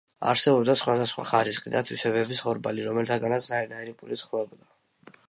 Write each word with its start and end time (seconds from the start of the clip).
არსებობდა 0.29 0.75
სხვადასხვა 0.79 1.25
ხარისხისა 1.31 1.73
და 1.75 1.83
თვისებების 1.89 2.43
ხორბალი, 2.47 2.85
რომელთაგანაც 2.89 3.51
ნაირ-ნაირი 3.55 3.95
პური 4.01 4.19
ცხვებოდა. 4.23 4.73